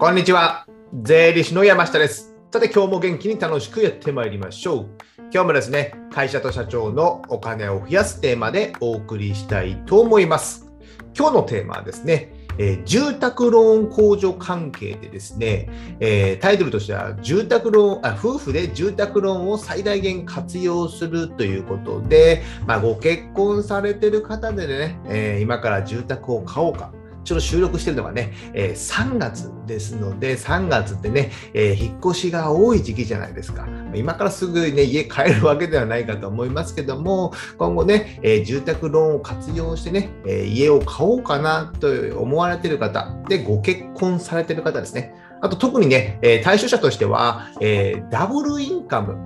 [0.00, 0.64] こんにちは。
[1.02, 2.34] 税理士の山下です。
[2.50, 4.88] さて、今日も元気に楽しくやってまいりましょう。
[5.30, 10.72] 今日もですね、会社と社長のお金を増やすテーマでお送りしたいと思います。
[11.14, 15.68] 今日のテーマはですね、えー住宅ローン控除関係でですね、
[16.00, 26.90] えータイトルとしては住宅ローンあ、夫婦で住宅ローンを最大限活用するということで、まあ、ご結婚されてる方でね、えー今から住宅を買おうか、
[27.24, 33.66] ちょっと収録してるのがね、えー3月ですので、3月ってね、えー引っ越しが多い時期じゃないですか。
[33.94, 41.88] 今からすぐね、家買えるわけではないかと思いますけども、今後ね、えー住宅ローンを活用してね、え家を買おうかなと
[42.18, 45.14] 思われている方、で、ご結婚されている方ですね。
[45.42, 49.16] あと特にね、え対象者としては、えダブルインカム、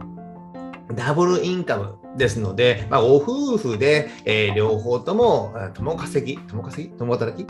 [0.95, 6.95] ダブルインカムですので、まあ、ご夫婦で、えー両方とも、共稼ぎ、共稼ぎ？
[6.97, 7.47] 共働き？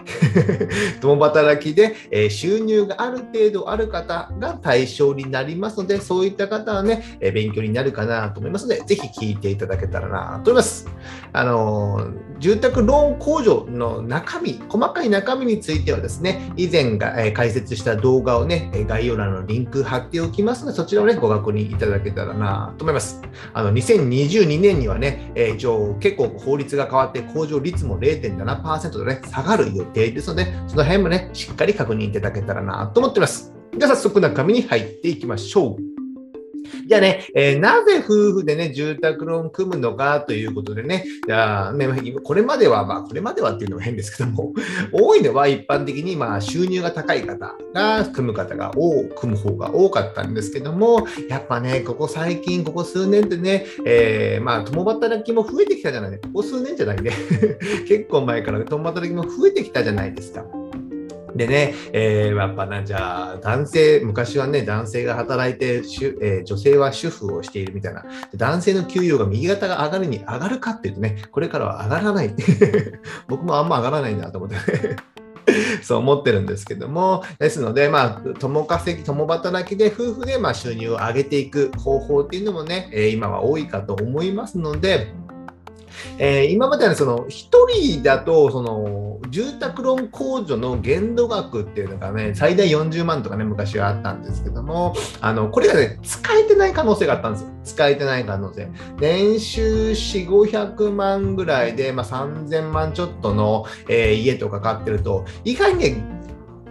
[1.00, 10.88] 共働きで、えー収入がある程度ある方が対象になりますので、そういった方はね、えー勉強になるかなと思いますので、ぜひ聞いていただけたらなと思います。
[11.32, 12.08] あの
[12.38, 23.22] 住宅ローン控除の中身、細かい中身についてはですね、以前が、え解説した動画をね、概要欄のリンク貼っておきますので、そちらをね、ご確認いただけたらなと思います。
[23.52, 33.52] あの、2022 2年にはね、えー一応結構法律が変わって向上率も0.7%でね、下がる予定ですので、その辺もね、しっかり確認いただけたらなと思っています。
[33.72, 35.93] では早速中身に入っていきましょう。
[36.86, 41.88] じゃあね、えーなぜ夫婦でね、住宅ローン組むのかということでね、じゃあね、
[42.22, 44.52] これまでは、まあ、これまではっていうのも変ですけども、
[44.92, 57.12] 多いのは一般的に、まあ、収入が高い方が組む方が多組む方が多かったんですけども、やっぱね、ここ最近、ここ数年ってね、えーまあ、共働きも増えてきたじゃないここ数年じゃないね。
[57.88, 60.44] 結構前から共働きも増えてきたじゃないですか。
[61.34, 68.04] でね、えーやっぱなん、じゃあ、男性、昔はね、男性が働いて、主えー女性は主婦をしているみたいな。
[68.34, 72.34] 男性の給与が右肩が上がるに上がるかっていうとね、これからは上がらない。
[73.28, 74.96] 僕もあんま上がらないなと思って、ね、
[75.82, 85.08] そう思ってるんですけども、ですので、まあ、共稼ぎ、共働きで夫婦でまあ収入を上げていく方法っていうのもね、えー今は多いかと思いますので、
[86.18, 87.30] えー今まではその1
[87.72, 97.48] 人だとその住宅ローン控除の限度額っていうのがね最大40万とかね昔はあったんですけどもあのこれがね使えてない可能性があったんですよ。
[97.64, 98.68] 使えてない可能性。
[99.00, 106.14] 年収4500万ぐらいで、まあ、3000万ちょっとの、えー家とか買ってると意外にね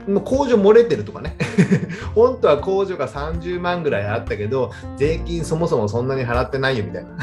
[0.07, 1.35] もう控除漏れてるとかね。
[2.15, 7.17] 本当は控除が30万ぐらいあったけど税金そもそもそんなに払ってないよみたいな。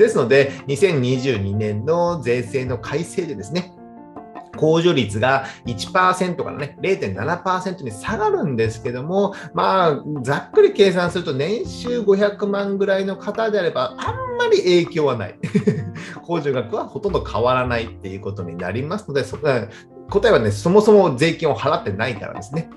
[0.00, 3.72] ですので、2022年の税制の改正でですね、
[4.56, 15.38] 控除率が1%からね、0.7%に下がるんですけども、まあ、ざっくり計算すると、年収500万ぐらいの方であれば、あんまり影響はない。
[16.26, 22.70] 控除額はほとんど変わらないっていうことになりますので、そ答えはね、そもそも税金を払ってないからですね。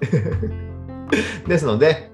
[1.48, 2.13] ですので、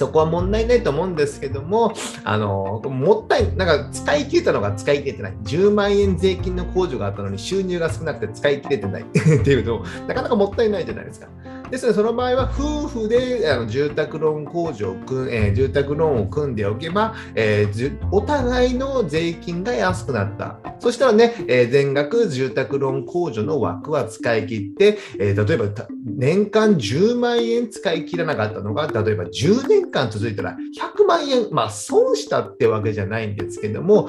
[0.00, 1.92] そこは問題ないと思うんですけども、
[2.24, 5.34] あのもったい、なんか使い切れたのが使い切れてない。
[5.44, 11.28] 10万円税金の控除があったのに収入が少なくて使い切れてないっていうと、なかなかもったいないじゃないですか。
[11.70, 20.58] ですので、その場合は夫婦であの住宅ローン控除を組ん、えー住宅ローンを組んでおけば、えーお互いの税金が安くなった。
[20.80, 25.66] そしたらね、えー全額住宅ローン控除の枠は使い切って、えー例えば
[26.04, 30.56] 年間10万円使い切らなかったのが、例えば10年間続いたら
[30.98, 34.08] 100万円、まあ損したってわけじゃないんですけども、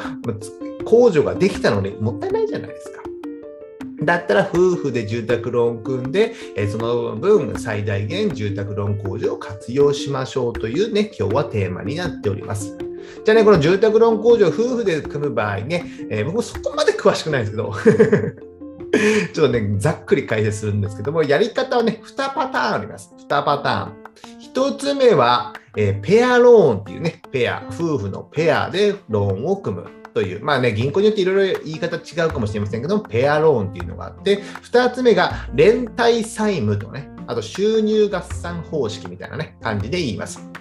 [0.84, 3.11] 控除ができたのにもったいないじゃないですか。
[4.04, 12.78] だったら夫婦で住宅ローン組んで、えその分最大限住宅ローン控除を活用しましょうというね、今日はテーマになっております。
[13.24, 17.74] じゃあね、この住宅ローン控除夫婦で組む場合ね、えー僕もそこまで詳しくないんですけど、
[19.34, 23.14] ちょっとね、ざっくり解説するんですけども、やり方はね、2パターンあります。
[23.30, 23.94] 2パターン。
[24.56, 30.01] 1つ目は、えーペアローンっていうね、ペア、夫婦のペアでローンを組む。
[30.14, 40.52] という、まあね、銀行によっていろいろ言い方違うかもしれませんけども、ペアローンっていうのがあって、2つ目が連帯債務とね、あと収入合算方式みたいなね、感じで言います。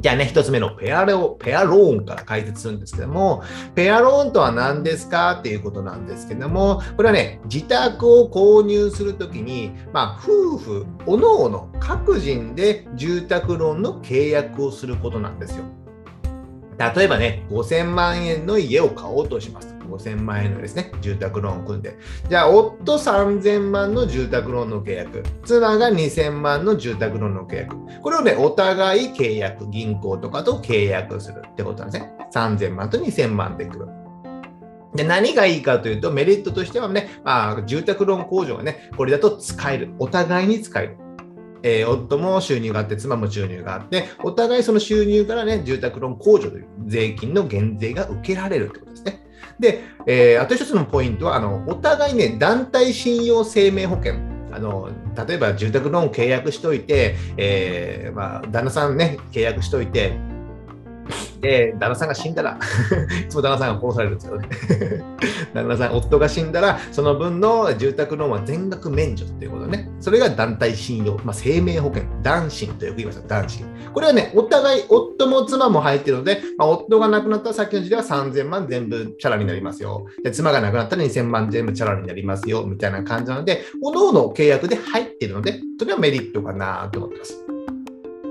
[0.00, 3.44] じゃあね、一つ目のペアロペアローンから解説するんですけども、
[3.76, 15.64] ペアローンとは何ですかっていうことなんですけども、これはね、自宅を購入するときに、まあ、夫婦、おのおの各人で住宅ローンの契約をすることなんですよ。
[16.78, 19.74] 例えばね、5000万円の家を買おうとします。
[19.84, 21.96] 5000万円のですね、住宅ローンを組んで。
[22.28, 27.76] じゃあ、夫3000万の住宅ローンの契約、妻が2000万の住宅ローンの契約。
[28.02, 32.12] これをね、お互い契約、銀行とかと契約するってことなんですね。
[32.34, 33.92] 3000万と2000万で組む。
[34.94, 39.92] で何がいいかというと、メリットとしてはね、まあ、住宅ローン控除がね、これだと使える。
[39.98, 40.96] お互いに使える。
[41.64, 49.26] えー、夫も収入があって、妻も収入があって、お互いその収入からね、住宅ローン控除という税金の減税が受けられるってことですね。
[49.58, 54.14] で、えー、あと一つのポイントは、あのお互いね、団体信用生命保険。
[54.52, 54.88] あの
[55.26, 60.16] 例えば住宅ローン契約しておいて、えーまあ、旦那さんね、契約しておいて、
[61.40, 62.58] で、旦那さんが死んだら
[63.26, 65.04] いつも旦那さんが殺されるんですけどね
[65.54, 69.90] 旦那さん、夫が死んだら、その分の住宅ローンは全額免除っていうことね。
[70.00, 73.64] それが団体信用、まあ、生命保険、男子とよく言いますよ、男子。
[73.92, 80.06] これはね、お互い、夫も妻も入ってるので、まあ、夫が亡くなったらさっきの時では3000万全部チャラになりますよ。
[80.22, 87.44] で、妻が亡くなったら2000万全部チャラになりますよ、みたいな感じなので、各々契約で入ってるので、それはメリットかなと思ってます。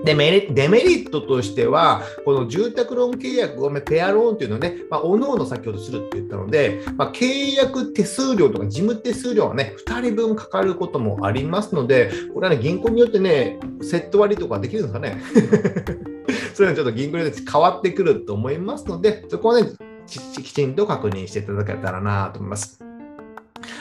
[0.03, 15.21] でメリデメリットとしては、この住宅ローン契約をペアローンというのをね、まあ、おのおの先ほどするって言ったので、まあ、契約手数料とか事務手数料がね、2人分かかることもありますので、これはね、銀行によってね、セット割りとかできるんですかね。
[16.53, 19.69] それはちょっと銀行によって変わってくると思いますので、そこはね、
[20.05, 22.92] きちんと確認していただけたらなと思います。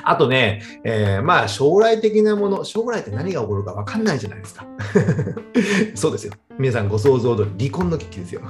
[0.04, 4.66] あとね、えー、まあ将来的なもの、将来って何が起こるか分かんないじゃないですか。
[5.94, 6.32] そうですよ。
[6.58, 8.42] 皆さんご想像通り離婚の危機ですよ。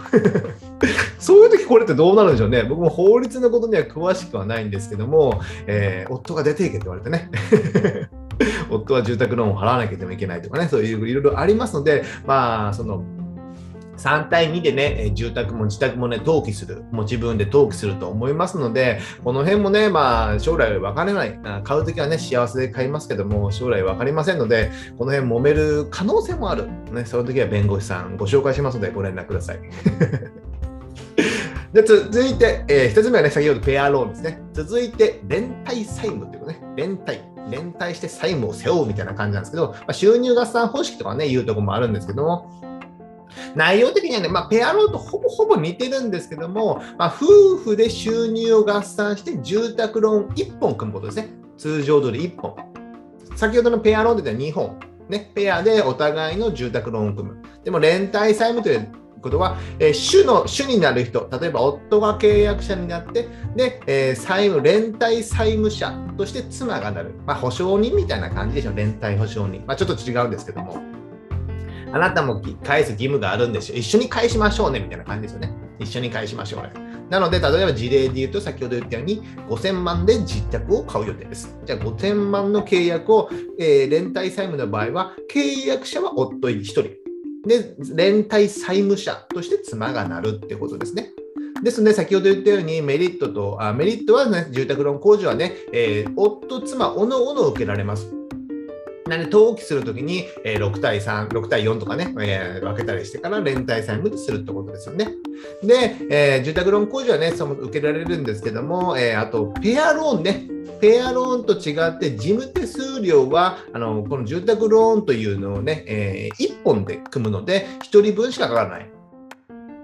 [1.19, 2.64] そういう時これってどうなるんでしょうね。
[2.64, 7.31] 僕も法律のことには詳しくはないんですけども、えー、夫が出ていけって言われてね。
[8.70, 13.05] 夫は住宅ローンを払わなきゃいけないとかね、そういういろいろありますので、まあ、その
[14.02, 26.66] 3対2でね、住宅も自宅もね、登記する、もう自分で登記すると思いますので、この辺もね、まあ、将来分かれない、買うときはね、幸せで買いますけども、将来分かりませんので、この辺揉める可能性もある。
[26.90, 29.60] ね、その時は弁護士さんご紹介しますので、ご連絡ください。
[31.72, 34.43] で続いて、えー、1つ目はね、先ほどペアローンですね。
[34.52, 37.19] 続いて、連帯債務というね、連帯。
[37.50, 42.50] 連帯して債務を背負うみたいな感じなんですけど、まあ、収入合算方式とかね、言うとこもあるんですけども、
[43.55, 51.29] 内容的にはね、まあ、ペアローンとほぼほぼ似てるんですけども、まあ、夫婦で収入を合算して住宅ローン1本組むことですね。
[51.56, 52.56] 通常通り1本。
[53.37, 54.79] 先ほどのペアローンでは2本。
[55.08, 57.43] ね、ペアでお互いの住宅ローンを組む。
[57.64, 58.88] でも連帯債務という
[59.20, 67.14] ことは、えー、主の主になる人、例えば夫が契約者になって、で、えー、債務、連帯債務者として妻がなる。
[67.26, 69.64] まあ、保証人みたいな感じでしょ、連帯保証人。
[69.67, 70.82] まあ、ちょっと違うんですけども。
[71.93, 73.77] あなたも返す義務があるんですよ。
[73.77, 75.53] 一緒に返しましょうね、みたいな感じですよね。
[75.79, 76.62] 一緒に返しましょう。
[77.11, 81.55] なので、例えば事例で言うと、先ほど言ったように、5000万で自宅を買う予定です。
[81.67, 83.29] じゃあ、5000万の契約を、
[83.59, 86.83] えー、連帯債務の場合は、契約者は夫1人。
[87.47, 91.11] で、連帯債務者として妻がなるってことですね。
[91.62, 98.11] ですので、先ほど言ったようにメリットと、あメリットは、ね、住宅ローン控除はね、えー、夫、妻、おのおの受けられます。
[99.12, 105.09] なので、登記するときに、えー、6対3、6対4とかね、えー、分けたりしてから連帯債務するってことですよね。
[105.62, 110.49] で、えー、住宅ローン控除はね、その受けられるんですけども、えあと、ペアローンね、
[110.81, 118.91] ペアローンと違って事務手数料はあのこの住宅ローンというのをね、えー、1本で組むので1人分しかかからない。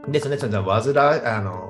[0.09, 1.69] ですね、その煩あの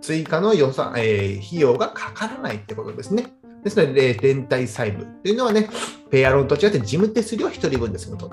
[0.00, 3.35] 追加の予算、えー、費用がかからないってことですね。
[3.64, 5.68] ですので、連帯債務というのはね、
[6.10, 8.30] ペアローンと違って事務手数料は1人分で済むと。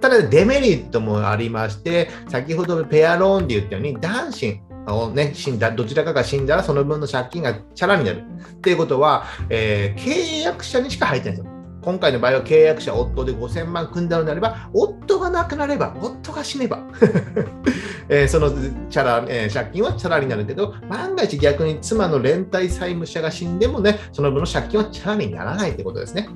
[0.00, 8.22] ただ、デメリットもありまして、先ほどペアローンで言ったように、男子をね、死んだ、どちらかが死んだらその分の借金がチャラになる。
[8.52, 11.59] っていうことは、えー、契約者にしか入ってないんですよ。
[11.82, 16.80] 今回の場合は契約者、夫で5000万組んだのであれば、夫が亡くなれば、夫が死ねば、
[18.08, 26.28] え、そのチャラ、えー、借金はチャラになるけど、万が一逆に妻の連帯債務者が死んでもね、その分の借金はチャラにならないってことですね。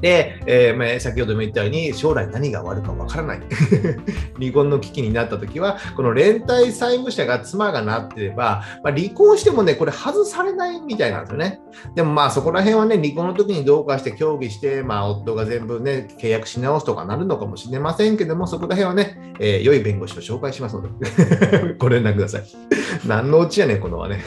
[0.00, 3.40] で、えー、まあ、先ほども言ったように、将来何が終わるかわからない。
[4.38, 11.60] 離婚の危機になったときは、この連帯債務者が妻がなってれば、まあ、離婚してもね、これ外されないみたいなんですよね。
[11.94, 22.42] でもまあそこら辺はね、離婚の時にどうかして協議して、まあ夫が全部ね、契約し直すとかなるのかもしれませんけども、そこら辺はね、えー、良い弁護士を紹介しますので、 ご連絡ください。
[23.06, 24.22] 何のうちやねん、このはね。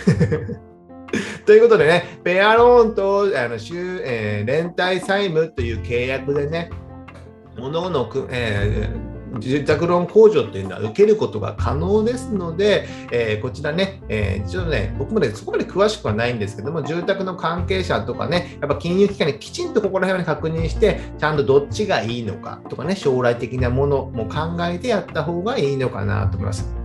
[1.45, 6.69] ということでね、ペアローンとあの、えー、連帯債務という契約でね、
[7.57, 26.78] 物の、えー、住宅ローン控除っていうのは受けることが可能ですので、えー、こちらね、えー、ちょっとね、僕もね、そこまで詳しくはないんですけども、住宅の関係者とかね、やっぱ金融機関にきちんとここら辺に確認して、ちゃんとどっちがいいのかとかね、将来的なものも考えてやった方がいいのかなと思います。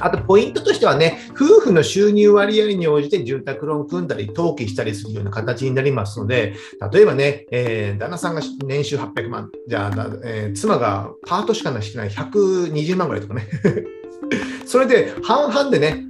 [0.00, 6.54] あと、ポイントとしてはね、夫婦の収入割合に応じて住宅ローンを組んだり、登記したりするような形になりますので、
[6.92, 13.48] 例えばね、えー、旦那さんが年収800万、じゃあ、えー、妻がパートしかしてない120万ぐらいとかね。
[14.66, 16.04] それで半々でね、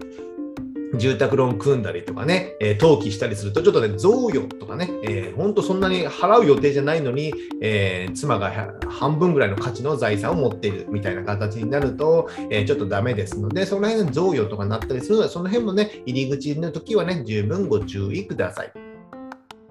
[0.98, 18.87] 住宅ローン組んだりとかね、えー、登記したりすると、ちょっとね、贈与とかね、えー、本当そんなに払う予定じゃないのに、えー、妻が半分ぐらいの価値の財産を持っているみたいな形になると、えー、ちょっとダメですので、その辺の贈与とかなったりするので、その辺もね、入り口の時はね、十分ご注意ください。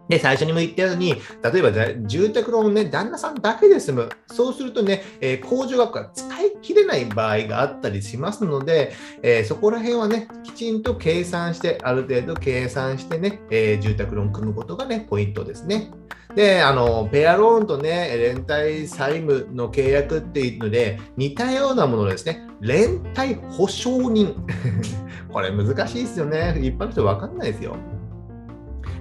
[0.10, 1.72] で、最初にも言ったように、例えば
[2.08, 4.10] 住宅ローンね、旦那さんだけで済む。
[4.28, 15.92] そうするとね、えー、控除額が使い切れない場合があったりしますので、えー、そこら辺はね、きちんと計算して、ある程度計算してね、えー、住宅ローン組むことがね、ポイントですね。
[16.36, 22.48] で、あの、ペアローンとね、連帯債務の契約っていうので、似たようなものですね。
[22.62, 24.36] 連帯保証人。
[25.34, 26.58] これ難しいですよね。
[26.62, 27.76] 一般の人分かんないですよ。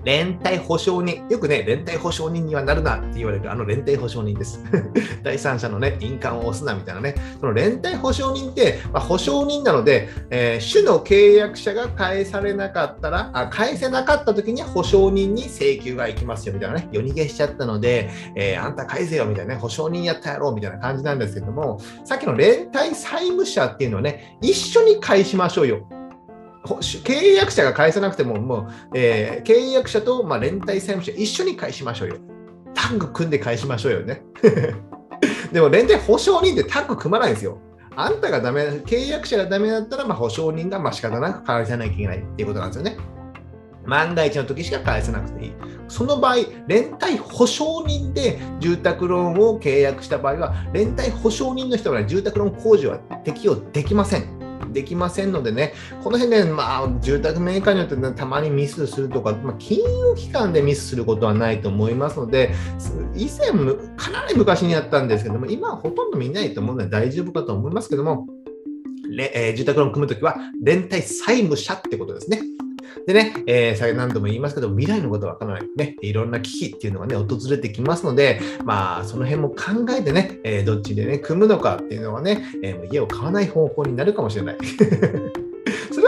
[0.07, 1.27] 連帯保証人。
[1.29, 4.63] よくね、連帯保証人にはなるなって言われるあの連帯保証人です。
[5.25, 7.17] 第三者のね、印鑑を押すなみたいなね。
[7.41, 16.89] その連帯保証人って、まあ、保証人なので、えー、主の契約者が返されなかったら、あ返せなかった時に保証人に請求が行きますよみたいなね。
[16.93, 25.96] 夜逃げしちゃったので、えー、あんた返せよみたいなね、保証人やったやろうみたいな感じなんですけども、さっきの連帯債務者っていうのはね、一緒に返しましょうよ。
[26.75, 32.16] 契約者が返さなくても、もう、えー、契約者と、まあ、連帯債務者一緒に返しましょうよ。
[32.75, 34.23] タッグ組んで返しましょうよね。
[35.52, 37.58] でも、連帯保証人ってタッグ組まないんですよ。
[37.94, 42.96] あんたがダメ、契約者がダメだったら、まあ、保証人がまあ仕方なく返さなきゃいけないっていうことなんですよね。
[43.87, 45.52] 万が一の時しか返さなくていい。
[45.88, 54.36] その場合、連帯保証人で住宅ローンを契約した場合は、連帯保証人の人は、住宅ローン控除は適用できません。
[54.73, 62.55] できませんのでね、この辺で、まあ、住宅メーカーによって、ね、たまにミスするとか、まあ、金融機関でミスすることはないと思いますので、
[63.15, 63.51] 以前、
[63.97, 68.27] かなり昔にやったんですけども、今はほとんど見ないと思うので大丈夫かと思いますけども、
[69.19, 72.41] えー、住宅ローン組むときは、連帯債務者ってことですね。
[73.07, 75.69] でね、えー、何度も言いますけど、未来のことはわからない。
[75.76, 84.57] ね、いろんな危機っていうのがね、訪れてきますので、まあ、その辺も考えてね、えー、どっちでね、組むのかっていうのはね、えー、家を買わない方向になるかもしれない。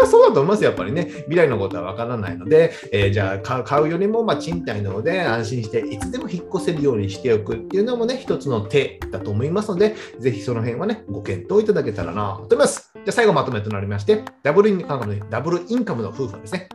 [0.08, 1.06] そうだと思いますやっぱりね。
[1.28, 12.90] 未来のことはわからないので、えー、じゃあ買うよりも、ま、賃貸なので安心して、いつでも引っ越せるようにしておくっていうのもね、一つの手だと思いますので、ぜひその辺はね、ご検討いただけたらなと思います。
[12.94, 16.68] じゃあ最後まとめとなりまして、ダブルインカムのダブルインカムの夫婦はですね。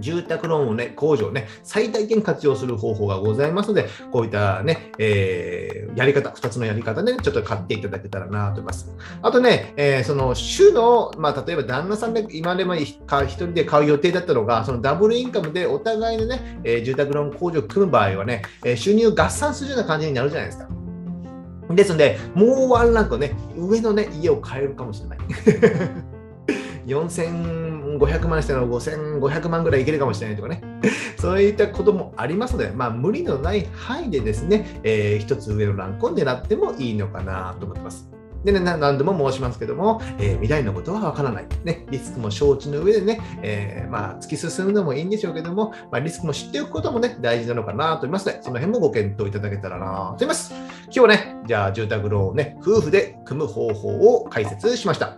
[0.00, 8.90] 住宅ローンをね、控除をね、最大限活用する方法がございますので、こういったね、えー、やり方、2つのやり方で、ね、ちょっと買っていただけたらなと思います。
[9.22, 20.68] あとね、えー、その主の、まあ、例えば旦那さんで今でも一人で買う予定だったのが、そのダブルインカムでお互いのね、えー、住宅ローン控除を組む場合はね、え収入合算するような感じになるじゃないですか。
[21.74, 25.18] ですので、もうワンランクね、上のね、家を買えるかもしれない。
[26.86, 30.62] 4500万しての5500万ぐらいいけるかもしれないとかね、
[31.18, 38.10] そういったこともありますので、まあ、無理のない範囲でですね、えー、一つ上のランクを狙ってもいいのかなと思ってます。
[38.44, 41.46] でね、何度も申しますけども、えー、未来のことはわからない。
[41.64, 50.54] ね、リスクも承知の上でね、えー、まあ、突き進むのもいいんでしょうけども、まあ、リスクも知っておくこともね、大事なのかなと思いますので、その辺もご検討いただけたらなと思います。
[50.84, 55.16] 今日はね、じゃあ、住宅ローンね、夫婦で組む方法を解説しました。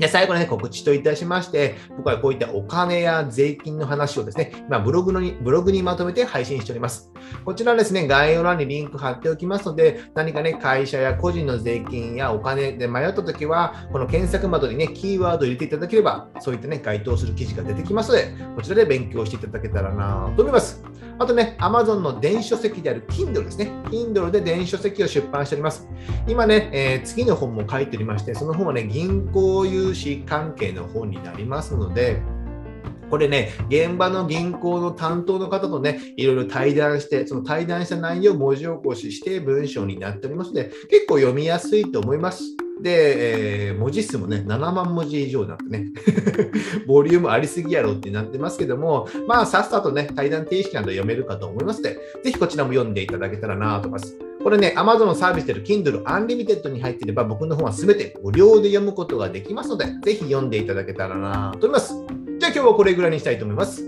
[0.00, 7.12] で、最後に、ね、告知といたしまして、僕はこういったお金や税金の話をですね、今ブログのにブログにまとめて配信しております。
[7.44, 20.82] こちらですね、概要欄にリンク貼っておきますので、何かね、会社や個人の税金やお金で迷ったときは、この検索窓にね、キーワードを入れていただければ、そういったね、該当する記事が出てきますので、こちらで勉強していただけたらなと思います。
[21.18, 23.70] あとね、Amazon の電子書籍である Kindle ですね。
[23.90, 25.86] Kindle で電子書籍を出版しております。
[26.26, 32.22] 今ね、えー、次の本も書いておりまして、その本はね、銀行融資関係の本になりますので、
[33.10, 42.44] これね、現場の銀行の担当の方とね、いろいろ対談して、その対談した内容を文字起こしして文章になっておりますので、結構読みやすいと思います。
[42.80, 45.88] で、えー、文字数もね、7万文字以上になってね、
[46.86, 54.29] ボリュームありすぎやろってなってますけども、まあ、さっさとね、対談形式など読めるかと思いますので、ぜひこちらも読んでいただけたらなと思います。
[54.42, 61.94] これね、Amazon サービスでる Kindle Unlimited に入っていれば、僕の本は全て無料で読むことができますので、ぜひ読んでいただけたらなと思います。
[62.38, 63.84] じゃあ今日はこれぐらいにしたいと思います。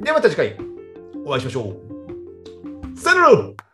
[0.00, 0.56] ではまた次回
[1.26, 1.76] お会いしましょ
[2.94, 2.98] う。
[2.98, 3.69] さよなら